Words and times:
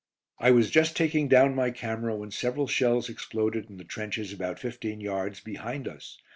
I 0.39 0.49
was 0.49 0.71
just 0.71 0.97
taking 0.97 1.27
down 1.27 1.53
my 1.53 1.69
camera 1.69 2.15
when 2.15 2.31
several 2.31 2.65
shells 2.65 3.07
exploded 3.07 3.69
in 3.69 3.77
the 3.77 3.83
trenches 3.83 4.33
about 4.33 4.57
fifteen 4.57 4.99
yards 4.99 5.39
behind 5.39 5.87
us. 5.87 6.17